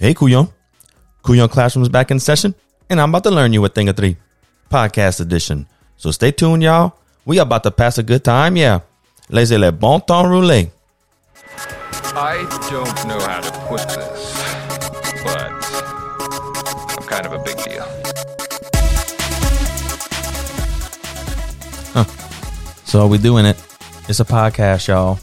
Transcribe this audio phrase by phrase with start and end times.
[0.00, 0.46] Hey, Couillon.
[1.24, 2.54] Couillon Classroom's back in session,
[2.88, 4.16] and I'm about to learn you a thing or three.
[4.70, 5.66] Podcast edition.
[5.96, 6.92] So stay tuned, y'all.
[7.24, 8.78] We about to pass a good time, yeah.
[9.28, 10.70] Laissez le bon temps rouler.
[12.14, 14.32] I don't know how to put this,
[15.24, 15.50] but
[16.96, 17.84] I'm kind of a big deal.
[22.84, 23.56] So we doing it.
[24.08, 25.18] It's a podcast, y'all.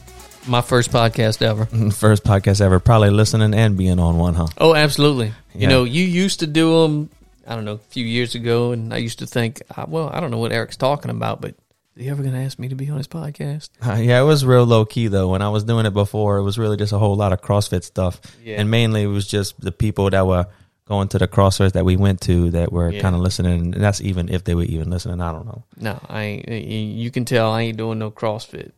[0.48, 1.66] My first podcast ever.
[1.92, 2.80] First podcast ever.
[2.80, 4.48] Probably listening and being on one, huh?
[4.60, 5.34] Oh, absolutely.
[5.54, 5.62] Yeah.
[5.62, 7.10] You know, you used to do them,
[7.48, 10.30] I don't know, a few years ago, and I used to think, well, I don't
[10.30, 11.56] know what Eric's talking about, but
[11.96, 13.70] is he ever going to ask me to be on his podcast?
[13.88, 15.30] Uh, yeah, it was real low key though.
[15.30, 17.84] When I was doing it before, it was really just a whole lot of CrossFit
[17.84, 18.60] stuff, Yeah.
[18.60, 20.46] and mainly it was just the people that were
[20.88, 23.02] going to the CrossFit that we went to that were Yeah.
[23.02, 23.74] kind of listening.
[23.74, 25.22] And that's even if they were even listening.
[25.22, 25.64] I don't know.
[25.80, 28.72] No, I You can tell I ain't doing no CrossFit.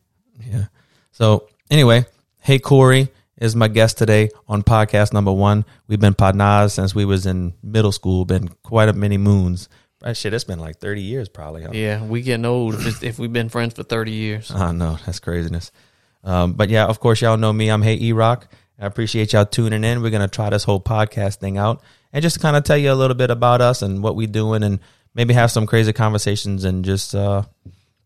[0.50, 0.66] Yeah.
[1.12, 2.06] So anyway,
[2.40, 5.66] hey Corey is my guest today on podcast number one.
[5.88, 8.26] We've been partners since we was in middle school.
[8.26, 9.70] Been quite a many moons.
[10.14, 11.64] Shit, it's been like thirty years probably.
[11.64, 11.72] Huh?
[11.74, 14.52] Yeah, we getting old if, if we've been friends for 30 years.
[14.52, 15.72] I know that's craziness.
[16.24, 17.70] Um, but yeah, of course, y'all know me.
[17.70, 18.48] I'm Hey E Rock.
[18.80, 20.02] I appreciate y'all tuning in.
[20.02, 21.82] We're gonna try this whole podcast thing out
[22.14, 24.64] and just kind of tell you a little bit about us and what we doing,
[24.64, 24.80] and
[25.14, 27.42] maybe have some crazy conversations and just uh,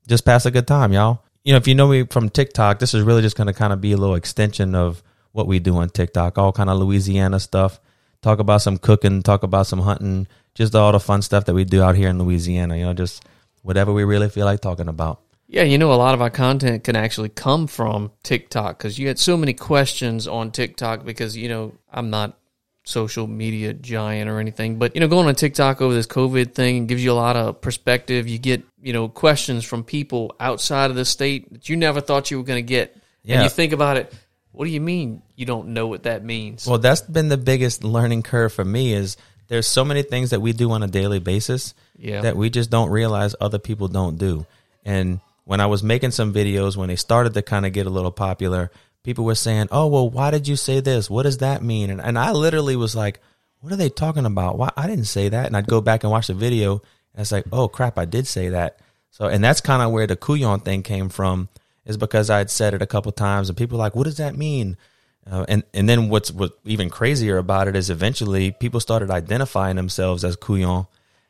[0.08, 1.23] just pass a good time, y'all.
[1.44, 3.81] You know, if you know me from TikTok, this is really just gonna kind of
[3.81, 6.38] be a little extension of what we do on TikTok.
[6.38, 7.80] All kind of Louisiana stuff.
[8.22, 9.23] Talk about some cooking.
[9.23, 10.28] Talk about some hunting.
[10.53, 12.78] Just all the fun stuff that we do out here in Louisiana.
[12.78, 13.25] You know, just
[13.64, 15.22] whatever we really feel like talking about.
[15.48, 19.08] Yeah, you know, a lot of our content can actually come from TikTok because you
[19.08, 22.38] had so many questions on TikTok because, you know, I'm not
[22.83, 26.87] social media giant or anything, but, you know, going on TikTok over this COVID thing
[26.87, 28.27] gives you a lot of perspective.
[28.27, 32.31] You get, you know, questions from people outside of the state that you never thought
[32.31, 32.97] you were going to get.
[33.23, 33.35] Yeah.
[33.35, 34.13] And you think about it,
[34.52, 36.65] what do you mean you don't know what that means?
[36.65, 39.15] Well, that's been the biggest learning curve for me is
[39.47, 42.21] there's so many things that we do on a daily basis Yeah.
[42.21, 44.45] that we just don't realize other people don't do.
[44.83, 47.89] And when I was making some videos, when they started to kind of get a
[47.89, 48.71] little popular,
[49.04, 51.10] people were saying, "Oh, well, why did you say this?
[51.10, 53.20] What does that mean?" And, and I literally was like,
[53.60, 54.58] "What are they talking about?
[54.58, 56.82] Why I didn't say that?" And I'd go back and watch the video,
[57.14, 58.80] and it's like, "Oh crap, I did say that."
[59.12, 61.50] So, and that's kind of where the Couillon thing came from,
[61.86, 64.17] is because I had said it a couple times, and people were like, "What does
[64.17, 64.78] that mean?"
[65.30, 69.76] Uh, and and then what's what even crazier about it is eventually people started identifying
[69.76, 70.88] themselves as Couillon,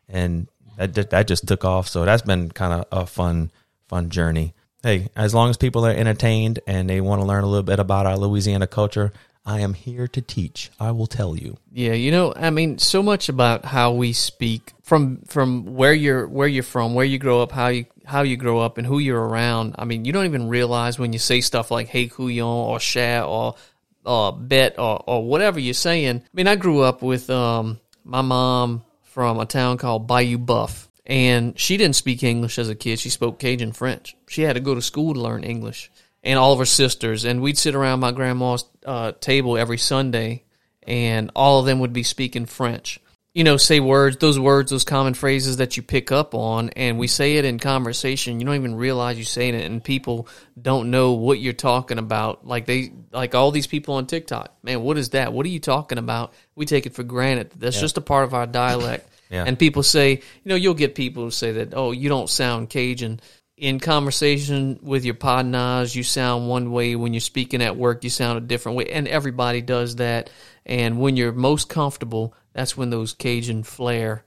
[0.08, 1.88] and that that just took off.
[1.88, 3.52] So that's been kind of a fun
[3.88, 4.54] fun journey.
[4.84, 7.80] Hey, as long as people are entertained and they want to learn a little bit
[7.80, 9.14] about our Louisiana culture,
[9.46, 10.72] I am here to teach.
[10.80, 11.58] I will tell you.
[11.72, 16.28] Yeah, you know, I mean, so much about how we speak from from where you're
[16.28, 19.00] where you're from, where you grow up, how you how you grow up, and who
[19.00, 19.76] you're around.
[19.78, 23.24] I mean, you don't even realize when you say stuff like "Hey, couillon" or "Chat"
[23.26, 23.56] or
[24.06, 26.18] uh, "Bet" or or whatever you're saying.
[26.18, 30.88] I mean, I grew up with um my mom from a town called Bayou Boeuf,
[31.06, 33.00] and she didn't speak English as a kid.
[33.00, 34.16] She spoke Cajun French.
[34.28, 35.92] She had to go to school to learn English,
[36.24, 37.26] and all of her sisters.
[37.26, 40.44] And we'd sit around my grandma's uh, table every Sunday,
[40.84, 43.00] and all of them would be speaking French.
[43.34, 47.00] You know, say words, those words, those common phrases that you pick up on, and
[47.00, 48.42] we say it in conversation.
[48.42, 50.28] You don't even realize you're saying it, and people
[50.62, 52.46] don't know what you're talking about.
[52.46, 55.32] Like they, like all these people on TikTok, man, what is that?
[55.32, 56.34] What are you talking about?
[56.56, 57.52] We take it for granted.
[57.56, 59.08] That's just a part of our dialect.
[59.32, 59.46] Yeah.
[59.48, 62.70] And people say, you know, you'll get people who say that, oh, you don't sound
[62.70, 63.22] Cajun.
[63.56, 66.96] In conversation with your podnas, you sound one way.
[66.96, 68.92] When you're speaking at work, you sound a different way.
[68.92, 70.30] And everybody does that.
[70.66, 74.26] And when you're most comfortable, that's when those Cajun flair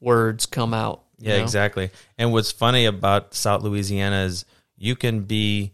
[0.00, 1.02] words come out.
[1.18, 1.42] Yeah, know?
[1.42, 1.90] exactly.
[2.16, 4.44] And what's funny about South Louisiana is
[4.76, 5.72] you can be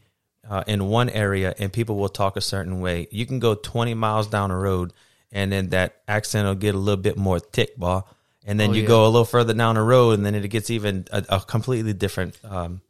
[0.49, 3.09] uh, in one area and people will talk a certain way.
[3.11, 4.93] You can go 20 miles down the road
[5.31, 8.05] and then that accent will get a little bit more thick, bar.
[8.47, 8.89] And then Oh, you yeah.
[8.89, 11.93] go a little further down the road and then it gets even a, a completely
[11.93, 12.81] different um,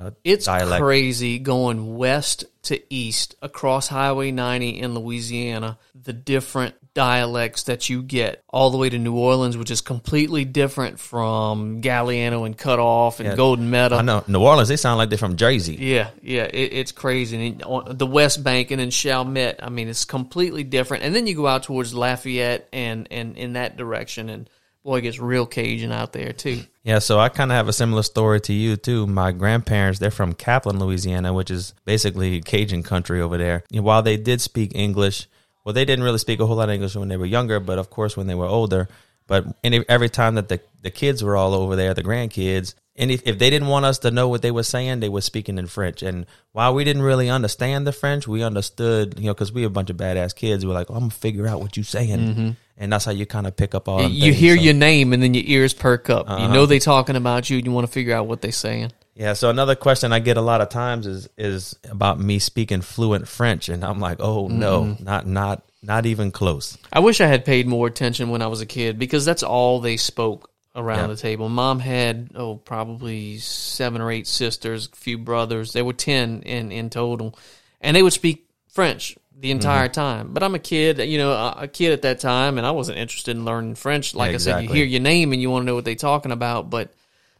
[0.00, 0.80] uh, It's dialect.
[0.82, 8.02] crazy going west to east across Highway 90 in Louisiana, the different dialects that you
[8.02, 12.78] get, all the way to New Orleans, which is completely different from Galliano and Cut
[12.78, 13.34] Off and Yeah.
[13.34, 13.96] Golden Meadow.
[13.96, 15.74] I know New Orleans, they sound like they're from Jersey.
[15.74, 17.44] Yeah, yeah, it, it's crazy.
[17.48, 21.02] And on the West Bank and in Chalmette, I mean, it's completely different.
[21.02, 24.48] And then you go out towards Lafayette and, and in that direction, and
[24.82, 26.62] boy, gets real Cajun out there, too.
[26.82, 29.06] Yeah, so I kind of have a similar story to you too.
[29.06, 33.62] My grandparents, they're from Kaplan, Louisiana, which is basically Cajun country over there.
[33.72, 35.28] And while they did speak English,
[35.64, 37.78] well, they didn't really speak a whole lot of English when they were younger, but
[37.78, 38.88] of course, when they were older,
[39.26, 43.10] But any, every time that the, the kids were all over there, the grandkids, and
[43.10, 45.56] if, if they didn't want us to know what they were saying, they were speaking
[45.56, 46.02] in French.
[46.02, 49.68] And while we didn't really understand the French, we understood, you know, because we were
[49.68, 50.64] a bunch of badass kids.
[50.64, 52.50] We were like, oh, I'm gonna figure out what you're saying, mm-hmm.
[52.76, 54.02] And that's how you kind of pick up all.
[54.02, 54.36] You things.
[54.36, 56.28] hear So- your name and then your ears perk up.
[56.28, 56.54] You Uh-huh.
[56.54, 58.92] know they talking about you and you want to figure out what they saying.
[59.14, 59.34] Yeah.
[59.34, 63.28] So another question I get a lot of times is is about me speaking fluent
[63.28, 66.78] French, and I'm like, oh no, not not not even close.
[66.92, 69.80] I wish I had paid more attention when I was a kid because that's all
[69.80, 71.06] they spoke around Yeah.
[71.08, 71.48] the table.
[71.50, 75.72] Mom had oh probably seven or eight sisters, a few brothers.
[75.72, 77.38] There were ten in in total,
[77.82, 79.92] and they would speak French the entire Mm-hmm.
[79.92, 80.32] time.
[80.32, 83.36] But I'm a kid, you know, a kid at that time, and I wasn't interested
[83.36, 84.14] in learning French.
[84.14, 86.32] Like I said, you hear your name and you want to know what they're talking
[86.32, 86.92] about, but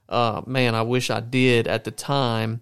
[0.09, 2.61] uh, man, I wish I did at the time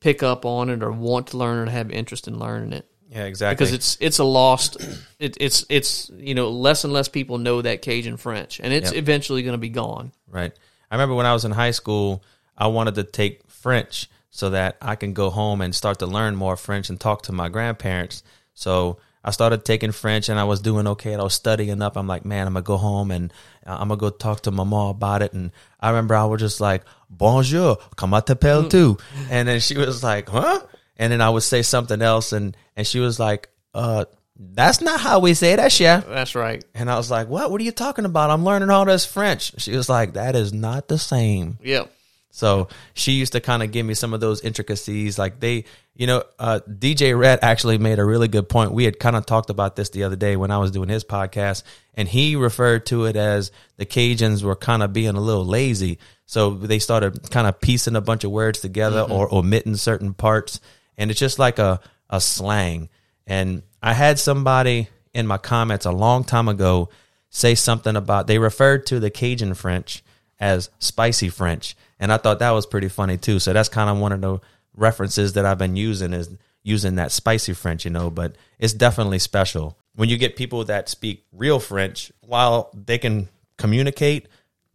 [0.00, 2.84] pick up on it or want to learn it or have interest in learning it
[3.08, 3.54] Yeah, exactly.
[3.54, 4.76] because it's it's a lost
[5.20, 8.90] it, it's it's you know less and less people know that Cajun French and it's
[8.90, 8.98] Yep.
[8.98, 10.10] eventually going to be gone.
[10.28, 10.52] Right.
[10.90, 12.24] I remember when I was in high school,
[12.58, 16.34] I wanted to take French so that I can go home and start to learn
[16.34, 18.24] more French and talk to my grandparents.
[18.54, 21.12] So I started taking French and I was doing okay.
[21.12, 21.96] and I was studying up.
[21.96, 23.32] I'm like, man, I'm gonna go home and
[23.66, 25.32] uh, I'm gonna go talk to mama about it.
[25.32, 28.98] And I remember I was just like, bonjour, comment t'appelles tu?
[29.30, 30.60] And then she was like, huh?
[30.96, 34.04] And then I would say something else and, and she was like, uh,
[34.36, 36.06] that's not how we say that, chef.
[36.06, 36.64] That's right.
[36.74, 37.50] And I was like, what?
[37.50, 38.30] What are you talking about?
[38.30, 39.60] I'm learning all this French.
[39.60, 41.58] She was like, that is not the same.
[41.62, 41.92] Yep.
[42.34, 45.18] So she used to kind of give me some of those intricacies.
[45.18, 45.64] Like they,
[45.94, 48.72] you know, uh, DJ Red actually made a really good point.
[48.72, 51.04] We had kind of talked about this the other day when I was doing his
[51.04, 51.62] podcast,
[51.92, 55.98] and he referred to it as the Cajuns were kind of being a little lazy.
[56.24, 60.58] So they started kind of piecing a bunch of words together or omitting certain parts.
[60.96, 62.88] And it's just like a, a slang.
[63.26, 66.88] And I had somebody in my comments a long time ago
[67.28, 70.02] say something about, they referred to the Cajun French
[70.40, 71.76] as spicy French.
[72.02, 73.38] And I thought that was pretty funny too.
[73.38, 74.40] So that's kind of one of the
[74.74, 76.28] references that I've been using is
[76.64, 79.78] using that spicy French, you know, but it's definitely special.
[79.94, 84.26] When you get people that speak real French, while they can communicate,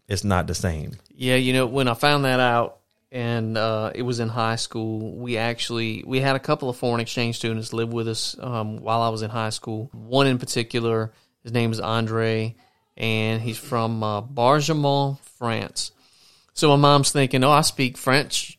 [0.07, 0.93] it's not the same.
[1.09, 2.77] Yeah, you know when I found that out
[3.11, 7.01] and uh, it was in high school, we actually we had a couple of foreign
[7.01, 9.89] exchange students live with us um, while I was in high school.
[9.91, 11.11] One in particular,
[11.43, 12.55] his name is Andre,
[12.95, 15.91] and he's from uh, Bargemont, France.
[16.57, 18.57] So my mom's thinking, oh, I speak French.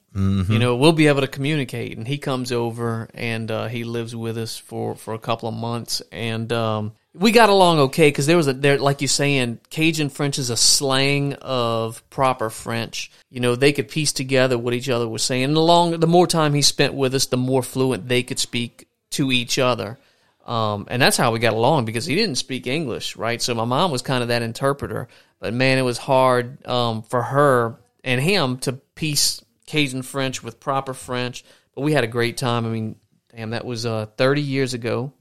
[0.52, 1.98] You know, we'll be able to communicate.
[1.98, 5.56] And he comes over and uh, he lives with us for, for a couple of
[5.56, 6.00] months.
[6.12, 10.10] And um, we got along okay because there was a there like you're saying, Cajun
[10.10, 13.10] French is a slang of proper French.
[13.30, 15.44] You know, they could piece together what each other was saying.
[15.44, 18.38] And the long the more time he spent with us, the more fluent they could
[18.38, 19.98] speak to each other.
[20.46, 23.42] Um, and that's how we got along because he didn't speak English, right?
[23.42, 25.08] So my mom was kind of that interpreter.
[25.40, 27.76] But man, it was hard um, for her
[28.08, 31.44] and him to piece Cajun French with proper French.
[31.74, 32.64] But we had a great time.
[32.64, 32.96] I mean,
[33.36, 35.12] damn, that was uh, 30 years ago.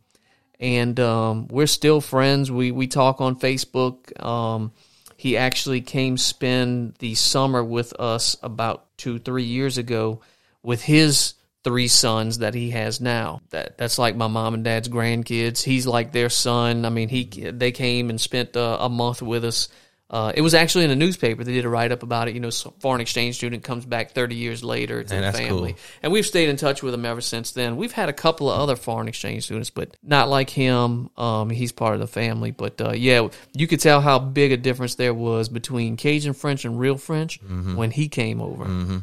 [0.57, 2.49] And um, we're still friends.
[2.49, 4.17] We, we talk on Facebook.
[4.23, 4.71] Um,
[5.17, 10.21] he actually came spend the summer with us about two, three years ago
[10.63, 11.33] with his
[11.65, 13.41] three sons that he has now.
[13.49, 15.61] That that's like my mom and dad's grandkids.
[15.61, 16.85] He's like their son.
[16.85, 19.67] I mean, he they came and spent uh, a month with us.
[20.09, 21.43] Uh, it was actually in a newspaper.
[21.43, 22.33] They did a write up about it.
[22.33, 22.49] You know,
[22.79, 25.79] foreign exchange student comes back 30 years later to Man, the family, cool.
[26.01, 27.75] and we've stayed in touch with him ever since then.
[27.75, 31.09] We've had a couple of other foreign exchange students, but not like him.
[31.17, 34.57] Um, he's part of the family, but uh, yeah, you could tell how big a
[34.57, 37.75] difference there was between Cajun French and real French Mm-hmm.
[37.75, 39.01] when he came over.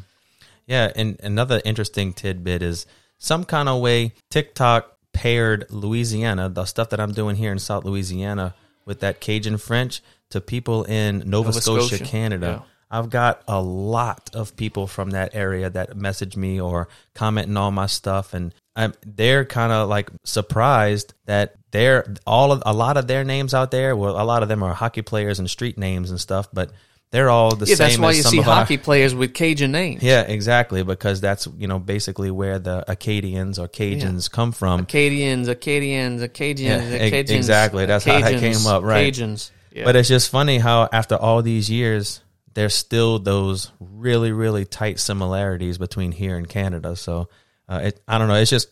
[0.65, 2.87] Yeah, and another interesting tidbit is
[3.19, 7.85] some kind of way TikTok paired Louisiana, the stuff that I'm doing here in South
[7.85, 10.01] Louisiana with that Cajun French
[10.31, 12.61] to people in Nova, Nova Scotia, Scotia, Canada.
[12.63, 12.69] yeah.
[12.91, 17.63] I've got a lot of people from that area that message me or commenting on
[17.63, 22.73] all my stuff and I'm, they're kind of like surprised that they're all of a
[22.73, 23.95] lot of their names out there.
[23.95, 26.71] Well, a lot of them are hockey players and street names and stuff, but
[27.11, 29.71] they're all the Yeah, same that's why you see of our- hockey players with Cajun
[29.71, 30.03] names.
[30.03, 34.81] yeah, exactly, because that's you know basically where the Acadians or Cajuns come from.
[34.81, 37.85] Acadians, Acadians, Acadians, Yeah, Cajuns, exactly.
[37.85, 39.13] That's how that came up, right.
[39.13, 39.51] Cajuns.
[39.75, 39.83] Yeah.
[39.83, 42.21] But it's just funny how after all these years,
[42.53, 46.95] there's still those really really tight similarities between here and Canada.
[46.95, 47.27] So
[47.67, 48.35] uh, it, I don't know.
[48.35, 48.69] It's just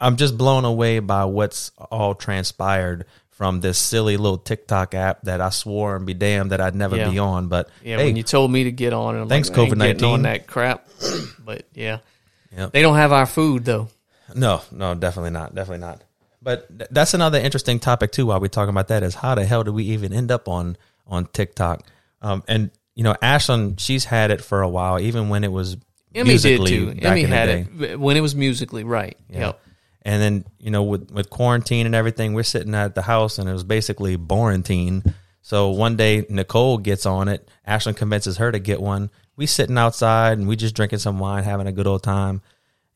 [0.00, 5.40] I'm just blown away by what's all transpired from this silly little TikTok app that
[5.40, 7.10] I swore and be damned that I'd never Yeah.
[7.10, 7.46] be on.
[7.48, 10.12] But yeah, hey, when you told me to get on I'm Thanks, like, getting COVID-19.
[10.14, 10.88] on that crap.
[11.38, 11.98] but yeah,
[12.56, 12.72] Yep.
[12.72, 13.88] they don't have our food though.
[14.34, 15.54] No, no, definitely not.
[15.54, 16.02] Definitely not.
[16.46, 18.26] But th- that's another interesting topic too.
[18.26, 20.76] While we're talking about that, is how the hell did we even end up on
[21.04, 21.84] on TikTok.
[22.22, 25.76] Um, and you know, Ashlyn, she's had it for a while, even when it was
[26.14, 26.94] Emmy did Musical.ly too.
[26.94, 29.18] back Emmy had it when it was Musical.ly right.
[29.28, 29.46] Yeah.
[29.46, 29.60] Yep.
[30.02, 33.48] And then, you know, with, with quarantine and everything, we're sitting at the house and
[33.48, 35.02] it was basically quarantine.
[35.42, 37.48] So one day Nicole gets on it.
[37.66, 39.10] Ashlyn convinces her to get one.
[39.34, 42.40] We sitting outside and we just drinking some wine, having a good old time.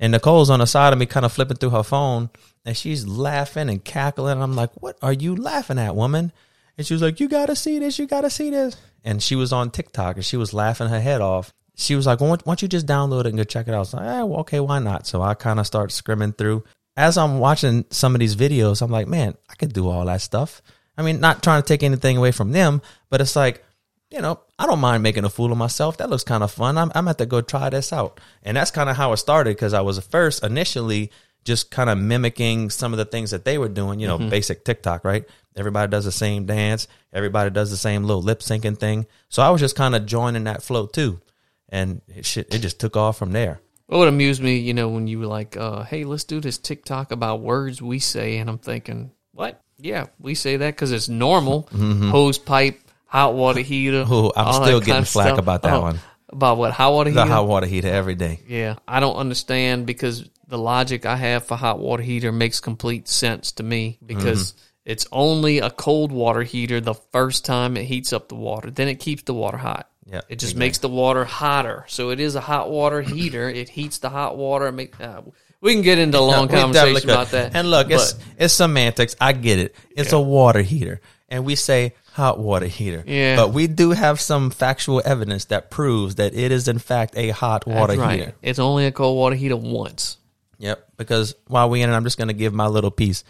[0.00, 2.30] And Nicole's on the side of me, kind of flipping through her phone,
[2.64, 4.33] and she's laughing and cackling.
[4.33, 6.33] And I'm like, "What are you laughing at, woman?"
[6.78, 7.99] And she was like, "You gotta see this.
[7.99, 11.21] You gotta see this." And she was on TikTok and she was laughing her head
[11.21, 11.52] off.
[11.76, 13.76] She was like, "Well, why don't you just download it and go check it out?"
[13.76, 16.64] I was like, eh, well, "Okay, why not?" So I kind of start scrimming through.
[16.97, 20.23] As I'm watching some of these videos, I'm like, "Man, I could do all that
[20.23, 20.62] stuff."
[20.97, 23.64] I mean, not trying to take anything away from them, but it's like
[24.10, 25.98] you know, I don't mind making a fool of myself.
[25.98, 26.76] That looks kind of fun.
[26.76, 28.20] I'm, I'm at to go try this out.
[28.42, 31.12] And that's kind of how it started because I was first initially
[31.44, 34.64] just kind of mimicking some of the things that they were doing, you know, basic
[34.64, 35.24] TikTok, right?
[35.56, 36.86] Everybody does the same dance.
[37.12, 39.06] Everybody does the same little lip syncing thing.
[39.28, 41.20] So I was just kind of joining that flow too.
[41.68, 43.60] And it, shit, it just took off from there.
[43.86, 46.58] What would amuse me, you know, when you were like, uh, "Hey, let's do this
[46.58, 49.60] TikTok about words we say," and I'm thinking, "What?
[49.78, 51.68] Yeah, we say that because it's normal.
[51.72, 52.78] Hose pipe,
[53.10, 54.04] hot water heater.
[54.10, 56.00] Ooh, I'm still getting flack about that Oh, one.
[56.30, 56.72] About what?
[56.72, 57.20] Hot water heater?
[57.22, 58.40] The hot water heater every day.
[58.48, 63.08] Yeah, I don't understand because the logic I have for hot water heater makes complete
[63.08, 64.60] sense to me because Mm-hmm.
[64.92, 68.70] it's only a cold water heater the first time it heats up the water.
[68.70, 69.88] Then it keeps the water hot.
[70.06, 71.84] Yeah, It just makes the water hotter.
[71.88, 73.48] So it is a hot water heater.
[73.48, 74.72] It heats the hot water.
[74.72, 75.22] Make, uh,
[75.60, 77.54] we can get into a long definitely conversation about that.
[77.54, 79.14] And look, But, it's semantics.
[79.20, 79.74] I get it.
[79.96, 83.04] It's a water heater, and we say hot water heater.
[83.06, 83.36] Yeah.
[83.36, 87.30] But we do have some factual evidence that proves that it is in fact a
[87.30, 88.18] hot water right.
[88.18, 88.34] heater.
[88.42, 90.18] It's only a cold water heater once.
[90.58, 90.88] Yep.
[90.96, 93.24] Because while we in it, I'm just going to give my little piece.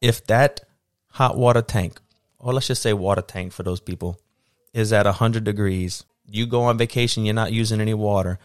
[0.00, 0.60] If that
[1.08, 2.00] hot water tank,
[2.38, 4.18] or let's just say water tank for those people,
[4.72, 8.38] is at 100 degrees, you go on vacation, you're not using any water,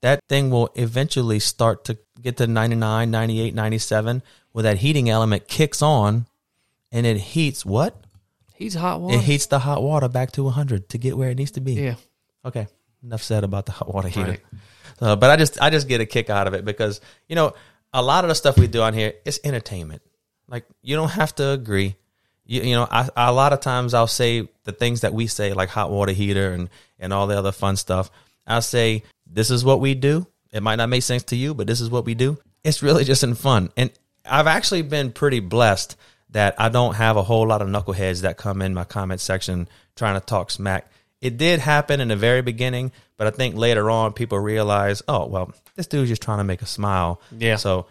[0.00, 4.22] that thing will eventually start to get to 99, 98, 97,
[4.52, 6.26] where that heating element kicks on
[6.90, 7.94] and it heats what?
[8.58, 9.18] He's hot water.
[9.18, 11.74] It heats the hot water back to 100 to get where it needs to be.
[11.74, 11.94] yeah.
[12.44, 12.66] Okay,
[13.04, 14.30] enough said about the hot water heater.
[14.30, 14.40] Right.
[15.00, 17.54] Uh, but I just I just get a kick out of it because you know
[17.92, 20.02] a lot of the stuff we do on here is entertainment.
[20.48, 21.94] Like you don't have to agree.
[22.46, 25.52] You, you know, I, a lot of times I'll say the things that we say,
[25.52, 28.10] like hot water heater and and all the other fun stuff.
[28.44, 30.26] I'll say this is what we do.
[30.50, 32.38] It might not make sense to you, but this is what we do.
[32.64, 33.92] It's really just in fun, and
[34.24, 35.96] I've actually been pretty blessed
[36.30, 39.68] that I don't have a whole lot of knuckleheads that come in my comment section
[39.96, 40.90] trying to talk smack.
[41.20, 45.26] It did happen in the very beginning, but I think later on people realize, oh
[45.26, 47.20] well, this dude's just trying to make a smile.
[47.36, 47.56] Yeah.
[47.56, 47.86] So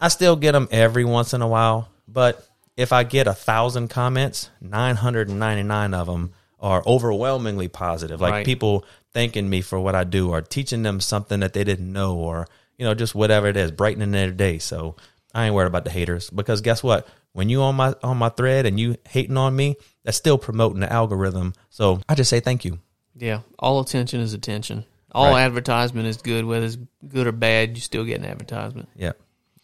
[0.00, 2.46] I still get them every once in a while, but
[2.76, 7.68] if I get a thousand comments, nine hundred and ninety nine of them are overwhelmingly
[7.68, 8.20] positive.
[8.20, 8.46] Like Right.
[8.46, 12.16] people thanking me for what I do, or teaching them something that they didn't know,
[12.16, 12.46] or
[12.78, 14.58] you know, just whatever it is, brightening their day.
[14.58, 14.96] So
[15.36, 17.06] I ain't worried about the haters because guess what?
[17.32, 20.80] When you on my on my thread and you hating on me, that's still promoting
[20.80, 21.52] the algorithm.
[21.70, 22.78] So I just say thank you.
[23.14, 23.40] Yeah.
[23.58, 24.84] All attention is attention.
[25.12, 25.42] All Right.
[25.42, 26.44] advertisement is good.
[26.44, 28.88] Whether it's good or bad, you still get an advertisement.
[28.96, 29.12] Yeah,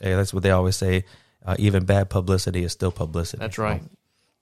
[0.01, 1.05] hey, that's what they always say.
[1.45, 3.41] Uh, even bad publicity is still publicity.
[3.41, 3.83] That's So right.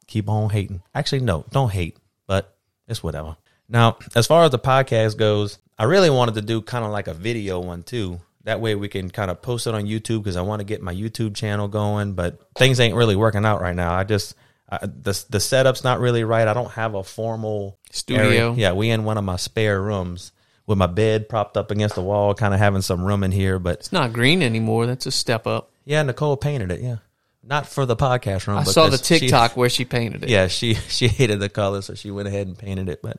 [0.07, 0.83] keep on hating.
[0.95, 1.97] Actually, no, don't hate,
[2.27, 2.55] but
[2.89, 3.37] it's whatever.
[3.69, 7.07] Now, as far as the podcast goes, I really wanted to do kind of like
[7.09, 8.21] a video one too.
[8.45, 10.81] That way we can kind of post it on YouTube because I want to get
[10.83, 13.93] my YouTube channel going, but things ain't really working out right now.
[13.93, 14.35] I just
[14.71, 16.49] I, the the setup's not really right.
[16.49, 18.25] I don't have a formal Studio.
[18.25, 18.53] area.
[18.53, 20.33] Yeah, we in one of my spare rooms
[20.67, 23.59] with my bed propped up against the wall, kind of having some room in here,
[23.59, 24.87] but It's not green anymore.
[24.87, 25.71] That's a step up.
[25.85, 26.81] yeah, Nicole painted it.
[26.81, 26.97] Yeah,
[27.43, 28.57] not for the podcast room.
[28.59, 30.31] I saw the because she- TikTok where she painted it.
[30.31, 33.03] yeah, she she hated the color, so she went ahead and painted it.
[33.03, 33.19] But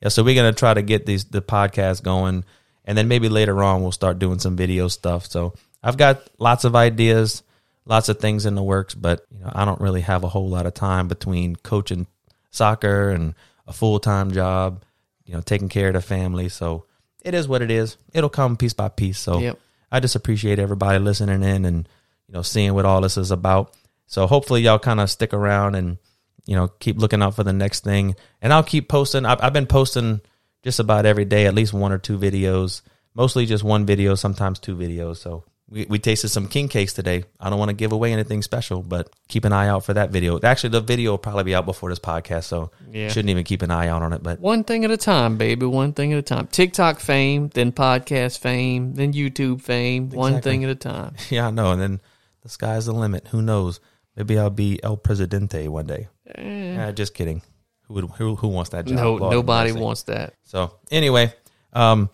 [0.00, 2.44] yeah, so we're gonna try to get these the podcast going,
[2.86, 5.26] and then maybe later on we'll start doing some video stuff.
[5.26, 7.42] So I've got lots of ideas,
[7.84, 10.48] lots of things in the works, but you know I don't really have a whole
[10.48, 12.06] lot of time between coaching
[12.50, 13.34] soccer and
[13.66, 14.84] a full time job,
[15.24, 16.48] you know, taking care of the family.
[16.48, 16.84] So
[17.24, 17.96] it is what it is.
[18.14, 19.18] It'll come piece by piece.
[19.18, 19.58] So Yep.
[19.90, 21.88] I just appreciate everybody listening in and
[22.28, 23.74] you know seeing what all this is about.
[24.06, 25.98] So hopefully y'all kind of stick around and
[26.44, 28.16] you know keep looking out for the next thing.
[28.42, 29.24] And I'll keep posting.
[29.24, 30.20] I've, I've been posting
[30.66, 32.82] just about every day, at least one or two videos.
[33.14, 35.18] Mostly just one video, sometimes two videos.
[35.18, 37.22] So we, we tasted some king cakes today.
[37.38, 40.10] I don't want to give away anything special, but keep an eye out for that
[40.10, 40.40] video.
[40.42, 43.06] Actually, the video will probably be out before this podcast, so Yeah.
[43.10, 44.24] shouldn't even keep an eye out on it.
[44.24, 45.66] But One thing at a time, baby.
[45.66, 46.48] One thing at a time.
[46.48, 50.10] TikTok fame, then podcast fame, then YouTube fame.
[50.10, 51.14] One thing at a time.
[51.30, 51.70] yeah, I know.
[51.70, 52.00] And then
[52.42, 53.28] the sky's the limit.
[53.28, 53.78] Who knows?
[54.16, 56.08] Maybe I'll be El Presidente one day.
[56.34, 57.42] Eh, just kidding.
[57.86, 58.96] Who would who, who wants that job?
[58.96, 59.82] No, Lord nobody mercy.
[59.82, 60.34] wants that.
[60.44, 61.32] So anyway,
[61.72, 62.10] um,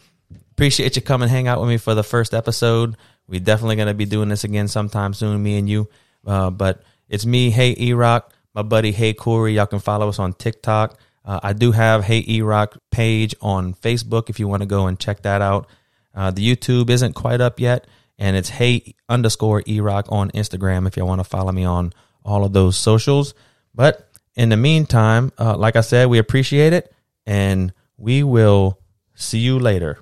[0.52, 2.96] appreciate you coming hang out with me for the first episode.
[3.26, 5.88] We're definitely going to be doing this again sometime soon, me and you.
[6.26, 9.54] Uh, but it's me, Hey E-Rock, my buddy Hey Corey.
[9.54, 10.98] Y'all can follow us on TikTok.
[11.24, 14.98] Uh, I do have Hey E-Rock page on Facebook if you want to go and
[14.98, 15.68] check that out.
[16.14, 17.86] Uh, the YouTube isn't quite up yet,
[18.18, 21.92] and it's Hey underscore E-Rock on Instagram if you want to follow me on
[22.24, 23.34] all of those socials.
[23.74, 26.92] But in the meantime, uh, like I said, we appreciate it,
[27.26, 28.78] and we will
[29.14, 29.98] see you later.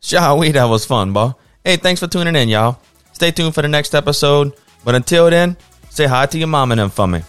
[0.00, 0.52] Shall we?
[0.52, 1.36] That was fun, bro.
[1.64, 2.80] Hey, thanks for tuning in, y'all.
[3.12, 4.52] Stay tuned for the next episode.
[4.84, 5.56] But until then,
[5.90, 7.22] say hi to your mom and them for me.